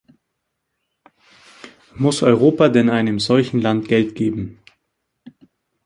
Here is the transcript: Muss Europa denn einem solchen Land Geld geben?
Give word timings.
Muss 1.95 2.23
Europa 2.23 2.69
denn 2.69 2.89
einem 2.89 3.19
solchen 3.19 3.61
Land 3.61 3.87
Geld 3.87 4.15
geben? 4.15 4.57